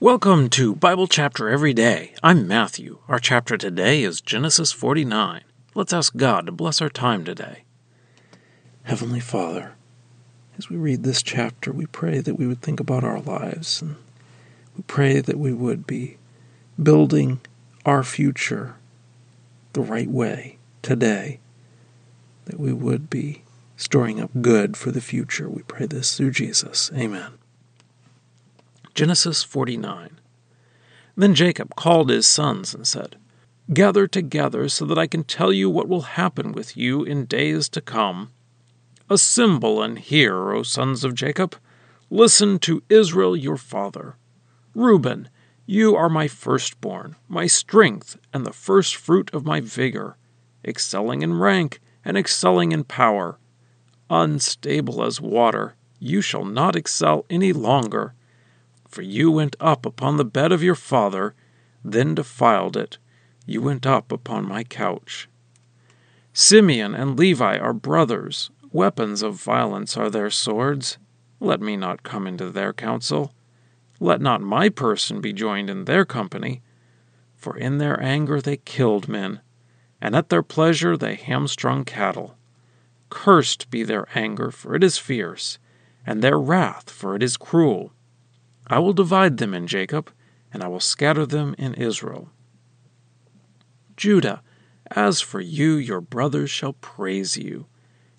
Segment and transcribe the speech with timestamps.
[0.00, 2.14] Welcome to Bible Chapter Every Day.
[2.22, 2.98] I'm Matthew.
[3.08, 5.42] Our chapter today is Genesis 49.
[5.74, 7.64] Let's ask God to bless our time today.
[8.84, 9.72] Heavenly Father,
[10.56, 13.96] as we read this chapter, we pray that we would think about our lives and
[14.76, 16.16] we pray that we would be
[16.80, 17.40] building
[17.84, 18.76] our future
[19.72, 21.40] the right way today,
[22.44, 23.42] that we would be
[23.76, 25.50] storing up good for the future.
[25.50, 26.88] We pray this through Jesus.
[26.94, 27.32] Amen.
[28.98, 30.18] Genesis 49.
[31.14, 33.14] Then Jacob called his sons and said,
[33.72, 37.68] Gather together so that I can tell you what will happen with you in days
[37.68, 38.32] to come.
[39.08, 41.54] Assemble and hear, O sons of Jacob.
[42.10, 44.16] Listen to Israel your father.
[44.74, 45.28] Reuben,
[45.64, 50.16] you are my firstborn, my strength, and the first fruit of my vigor,
[50.64, 53.38] excelling in rank and excelling in power.
[54.10, 58.14] Unstable as water, you shall not excel any longer
[58.88, 61.34] for you went up upon the bed of your father,
[61.84, 62.98] then defiled it.
[63.46, 65.28] You went up upon my couch.
[66.32, 68.50] Simeon and Levi are brothers.
[68.72, 70.98] Weapons of violence are their swords.
[71.40, 73.32] Let me not come into their council.
[74.00, 76.62] Let not my person be joined in their company.
[77.36, 79.40] For in their anger they killed men,
[80.00, 82.36] and at their pleasure they hamstrung cattle.
[83.10, 85.58] Cursed be their anger, for it is fierce,
[86.06, 87.92] and their wrath, for it is cruel.
[88.70, 90.10] I will divide them in Jacob,
[90.52, 92.30] and I will scatter them in Israel.
[93.96, 94.42] Judah,
[94.90, 97.66] as for you, your brothers shall praise you.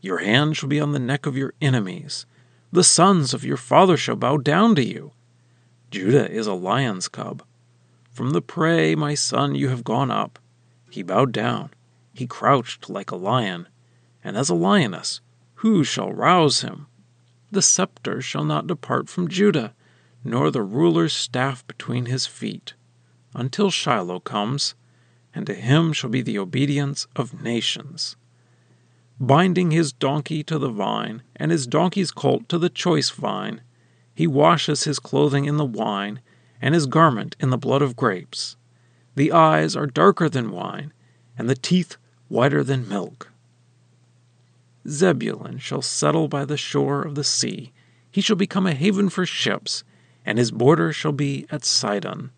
[0.00, 2.26] Your hand shall be on the neck of your enemies.
[2.72, 5.12] The sons of your father shall bow down to you.
[5.90, 7.42] Judah is a lion's cub.
[8.12, 10.38] From the prey, my son, you have gone up.
[10.90, 11.70] He bowed down.
[12.12, 13.68] He crouched like a lion.
[14.24, 15.20] And as a lioness,
[15.56, 16.86] who shall rouse him?
[17.50, 19.74] The scepter shall not depart from Judah
[20.26, 22.74] nor the ruler's staff between his feet,
[23.34, 24.74] until Shiloh comes,
[25.32, 28.16] and to him shall be the obedience of nations.
[29.20, 33.62] Binding his donkey to the vine, and his donkey's colt to the choice vine,
[34.14, 36.20] he washes his clothing in the wine,
[36.60, 38.56] and his garment in the blood of grapes.
[39.14, 40.92] The eyes are darker than wine,
[41.38, 41.96] and the teeth
[42.28, 43.30] whiter than milk.
[44.88, 47.72] Zebulun shall settle by the shore of the sea.
[48.10, 49.84] He shall become a haven for ships,
[50.26, 52.30] and his border shall be at Sidon.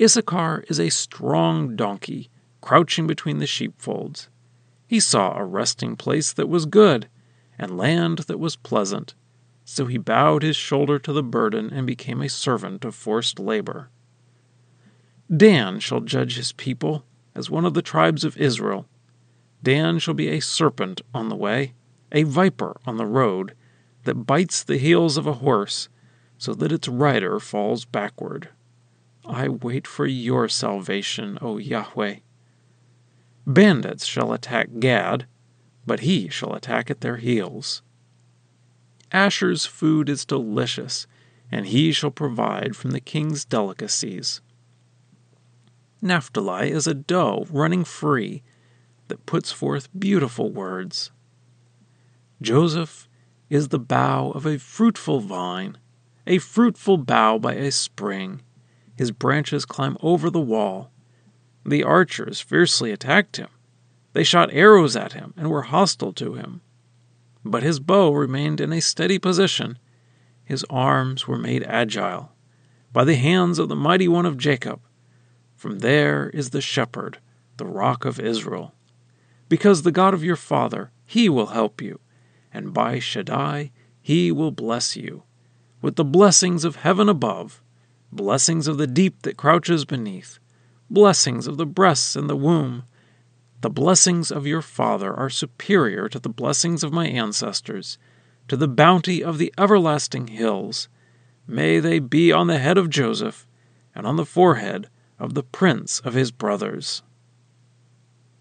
[0.00, 2.30] Issachar is a strong donkey,
[2.62, 4.28] crouching between the sheepfolds.
[4.86, 7.08] He saw a resting place that was good,
[7.58, 9.14] and land that was pleasant.
[9.64, 13.90] So he bowed his shoulder to the burden and became a servant of forced labor.
[15.34, 18.86] Dan shall judge his people as one of the tribes of Israel.
[19.62, 21.74] Dan shall be a serpent on the way,
[22.12, 23.54] a viper on the road,
[24.04, 25.88] that bites the heels of a horse
[26.38, 28.50] so that its rider falls backward.
[29.24, 32.16] I wait for your salvation, O Yahweh.
[33.46, 35.26] Bandits shall attack Gad,
[35.86, 37.82] but he shall attack at their heels.
[39.12, 41.06] Asher's food is delicious,
[41.50, 44.40] and he shall provide from the king's delicacies.
[46.02, 48.42] Naphtali is a doe running free
[49.08, 51.10] that puts forth beautiful words.
[52.42, 53.08] Joseph
[53.48, 55.78] is the bough of a fruitful vine
[56.26, 58.42] a fruitful bough by a spring.
[58.96, 60.90] His branches climb over the wall.
[61.64, 63.48] The archers fiercely attacked him.
[64.12, 66.62] They shot arrows at him and were hostile to him.
[67.44, 69.78] But his bow remained in a steady position.
[70.44, 72.32] His arms were made agile
[72.92, 74.80] by the hands of the mighty one of Jacob.
[75.54, 77.18] From there is the shepherd,
[77.56, 78.74] the rock of Israel.
[79.48, 82.00] Because the God of your father, he will help you,
[82.52, 83.70] and by Shaddai,
[84.00, 85.24] he will bless you
[85.86, 87.62] with the blessings of heaven above,
[88.10, 90.40] blessings of the deep that crouches beneath,
[90.90, 92.82] blessings of the breasts and the womb.
[93.60, 97.98] The blessings of your father are superior to the blessings of my ancestors,
[98.48, 100.88] to the bounty of the everlasting hills.
[101.46, 103.46] May they be on the head of Joseph
[103.94, 104.88] and on the forehead
[105.20, 107.04] of the prince of his brothers.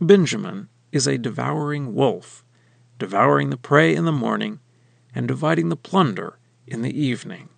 [0.00, 2.44] Benjamin is a devouring wolf,
[3.00, 4.60] devouring the prey in the morning
[5.12, 7.48] and dividing the plunder in the evening.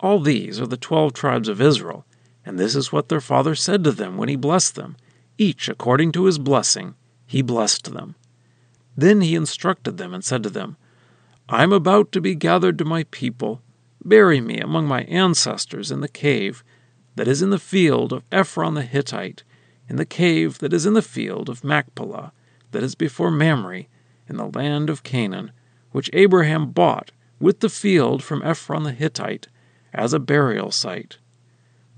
[0.00, 2.04] All these are the twelve tribes of Israel,
[2.44, 4.96] and this is what their father said to them when he blessed them.
[5.38, 6.94] Each according to his blessing,
[7.26, 8.14] he blessed them.
[8.96, 10.76] Then he instructed them and said to them,
[11.48, 13.62] I am about to be gathered to my people.
[14.04, 16.64] Bury me among my ancestors in the cave
[17.16, 19.42] that is in the field of Ephron the Hittite,
[19.88, 22.32] in the cave that is in the field of Machpelah,
[22.72, 23.84] that is before Mamre,
[24.28, 25.52] in the land of Canaan,
[25.92, 29.48] which Abraham bought with the field from Ephron the Hittite,
[29.92, 31.18] as a burial site.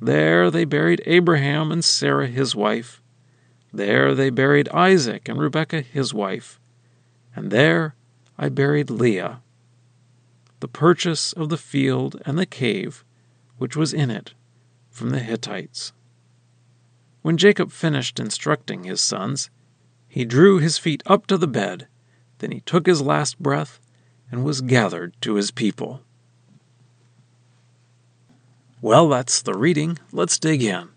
[0.00, 3.02] There they buried Abraham and Sarah his wife.
[3.73, 6.61] There they buried Isaac and Rebekah his wife.
[7.35, 7.96] And there
[8.38, 9.40] I buried Leah.
[10.61, 13.05] The purchase of the field and the cave
[13.58, 14.34] which was in it
[14.91, 15.93] from the Hittites.
[17.23, 19.50] When Jacob finished instructing his sons,
[20.08, 21.88] he drew his feet up to the bed,
[22.38, 23.81] then he took his last breath
[24.30, 26.02] and was gathered to his people.
[28.80, 29.98] Well, that's the reading.
[30.12, 30.88] Let's dig in.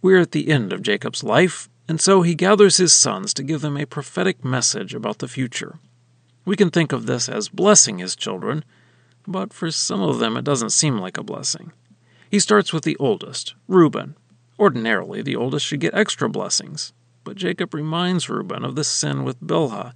[0.00, 3.60] We're at the end of Jacob's life, and so he gathers his sons to give
[3.60, 5.78] them a prophetic message about the future.
[6.44, 8.64] We can think of this as blessing his children,
[9.26, 11.72] but for some of them it doesn't seem like a blessing.
[12.30, 14.14] He starts with the oldest, Reuben.
[14.58, 16.92] Ordinarily, the oldest should get extra blessings,
[17.24, 19.92] but Jacob reminds Reuben of the sin with Bilhah,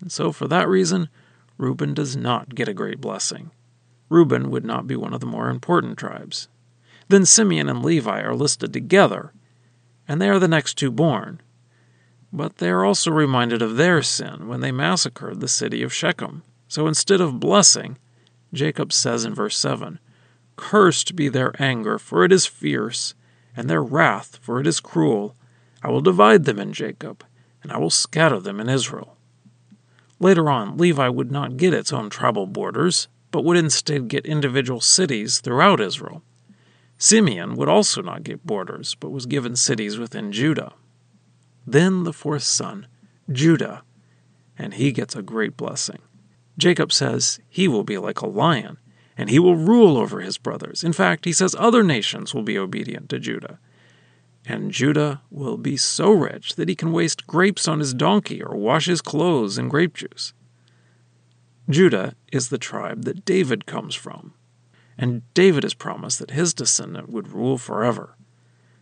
[0.00, 1.08] and so for that reason,
[1.58, 3.50] Reuben does not get a great blessing.
[4.08, 6.48] Reuben would not be one of the more important tribes.
[7.08, 9.32] Then Simeon and Levi are listed together,
[10.06, 11.40] and they are the next two born.
[12.32, 16.42] But they are also reminded of their sin when they massacred the city of Shechem.
[16.68, 17.98] So instead of blessing,
[18.52, 19.98] Jacob says in verse 7
[20.56, 23.14] Cursed be their anger, for it is fierce,
[23.56, 25.36] and their wrath, for it is cruel.
[25.82, 27.24] I will divide them in Jacob,
[27.62, 29.16] and I will scatter them in Israel.
[30.22, 34.80] Later on, Levi would not get its own tribal borders, but would instead get individual
[34.80, 36.22] cities throughout Israel.
[36.96, 40.74] Simeon would also not get borders, but was given cities within Judah.
[41.66, 42.86] Then the fourth son,
[43.32, 43.82] Judah,
[44.56, 45.98] and he gets a great blessing.
[46.56, 48.78] Jacob says he will be like a lion,
[49.18, 50.84] and he will rule over his brothers.
[50.84, 53.58] In fact, he says other nations will be obedient to Judah.
[54.44, 58.56] And Judah will be so rich that he can waste grapes on his donkey or
[58.56, 60.32] wash his clothes in grape juice.
[61.70, 64.34] Judah is the tribe that David comes from,
[64.98, 68.16] and David is promised that his descendant would rule forever,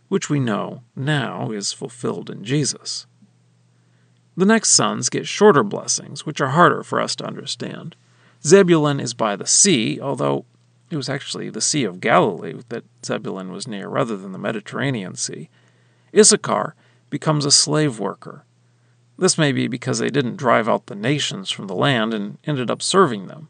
[0.07, 3.05] which we know now is fulfilled in Jesus.
[4.35, 7.95] The next sons get shorter blessings, which are harder for us to understand.
[8.43, 10.45] Zebulun is by the sea, although
[10.91, 15.15] it was actually the Sea of Galilee that Zebulun was near rather than the Mediterranean
[15.15, 15.49] Sea.
[16.15, 16.75] Issachar
[17.09, 18.43] becomes a slave worker.
[19.17, 22.69] This may be because they didn't drive out the nations from the land and ended
[22.69, 23.47] up serving them.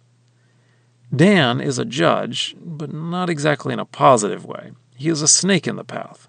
[1.14, 4.72] Dan is a judge, but not exactly in a positive way.
[4.96, 6.28] He is a snake in the path.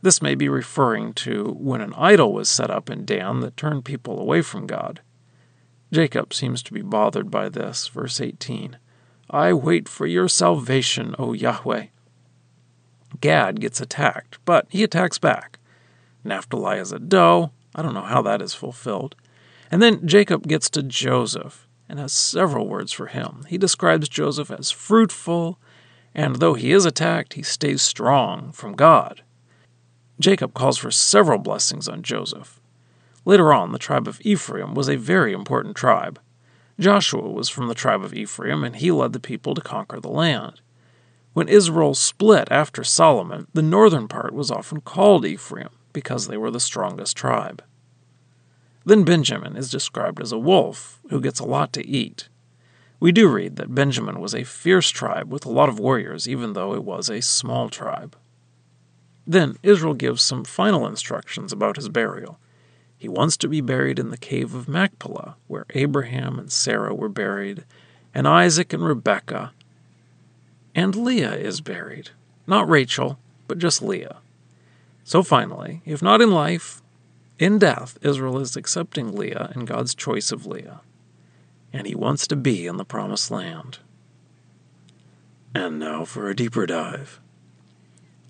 [0.00, 3.84] This may be referring to when an idol was set up in Dan that turned
[3.84, 5.00] people away from God.
[5.92, 7.88] Jacob seems to be bothered by this.
[7.88, 8.78] Verse 18
[9.34, 11.86] I wait for your salvation, O Yahweh.
[13.20, 15.58] Gad gets attacked, but he attacks back.
[16.22, 19.16] Naphtali is a doe, I don't know how that is fulfilled.
[19.72, 23.44] And then Jacob gets to Joseph and has several words for him.
[23.48, 25.58] He describes Joseph as fruitful,
[26.14, 29.22] and though he is attacked, he stays strong from God.
[30.20, 32.60] Jacob calls for several blessings on Joseph.
[33.24, 36.20] Later on, the tribe of Ephraim was a very important tribe.
[36.78, 40.08] Joshua was from the tribe of Ephraim, and he led the people to conquer the
[40.08, 40.60] land.
[41.32, 46.50] When Israel split after Solomon, the northern part was often called Ephraim, because they were
[46.50, 47.62] the strongest tribe.
[48.84, 52.28] Then Benjamin is described as a wolf who gets a lot to eat.
[53.00, 56.52] We do read that Benjamin was a fierce tribe with a lot of warriors, even
[56.52, 58.16] though it was a small tribe.
[59.26, 62.38] Then Israel gives some final instructions about his burial.
[63.04, 67.10] He wants to be buried in the cave of Machpelah, where Abraham and Sarah were
[67.10, 67.66] buried,
[68.14, 69.52] and Isaac and Rebekah.
[70.74, 72.12] And Leah is buried.
[72.46, 74.16] Not Rachel, but just Leah.
[75.04, 76.80] So finally, if not in life,
[77.38, 80.80] in death, Israel is accepting Leah and God's choice of Leah.
[81.74, 83.80] And he wants to be in the promised land.
[85.54, 87.20] And now for a deeper dive.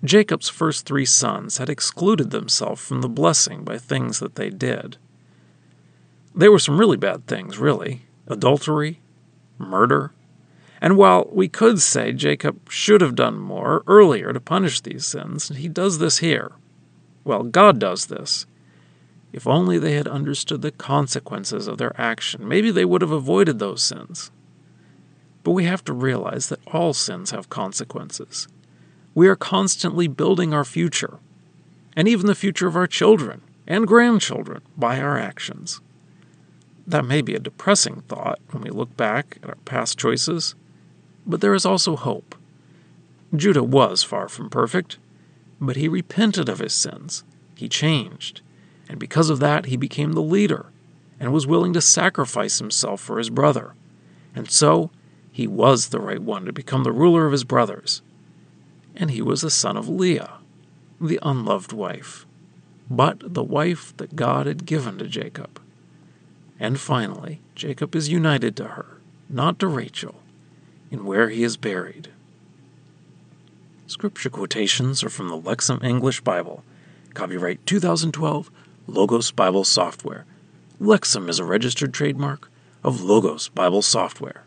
[0.07, 4.97] Jacob's first three sons had excluded themselves from the blessing by things that they did.
[6.33, 8.99] They were some really bad things, really adultery,
[9.57, 10.11] murder.
[10.81, 15.49] And while we could say Jacob should have done more earlier to punish these sins,
[15.49, 16.51] he does this here.
[17.23, 18.45] Well, God does this.
[19.31, 23.59] If only they had understood the consequences of their action, maybe they would have avoided
[23.59, 24.31] those sins.
[25.43, 28.47] But we have to realize that all sins have consequences.
[29.15, 31.19] We are constantly building our future,
[31.95, 35.81] and even the future of our children and grandchildren, by our actions.
[36.85, 40.53] That may be a depressing thought when we look back at our past choices,
[41.25, 42.35] but there is also hope.
[43.35, 44.97] Judah was far from perfect,
[45.59, 47.23] but he repented of his sins.
[47.55, 48.41] He changed.
[48.87, 50.67] And because of that, he became the leader
[51.19, 53.73] and was willing to sacrifice himself for his brother.
[54.35, 54.91] And so,
[55.31, 58.01] He was the right one to become the ruler of his brothers.
[58.95, 60.37] And he was a son of Leah,
[61.01, 62.25] the unloved wife,
[62.89, 65.59] but the wife that God had given to Jacob.
[66.59, 68.97] And finally, Jacob is united to her,
[69.29, 70.15] not to Rachel,
[70.89, 72.09] in where he is buried.
[73.87, 76.63] Scripture quotations are from the Lexham English Bible.
[77.13, 78.49] Copyright 2012,
[78.87, 80.25] Logos Bible Software.
[80.79, 82.49] Lexham is a registered trademark
[82.83, 84.44] of Logos Bible Software.